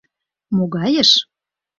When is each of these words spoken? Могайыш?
Могайыш? 0.55 1.11